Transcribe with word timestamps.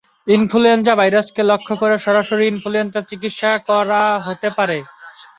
Influenza 0.27 0.93
ভাইরাসকে 0.95 1.41
লক্ষ্য 1.51 1.73
করে 1.81 1.95
সরাসরি 2.05 2.43
ইনফ্লুয়েঞ্জার 2.47 3.07
চিকিৎসা 3.11 3.51
করা 3.69 4.01
হতে 4.25 4.47
পারে। 4.57 4.77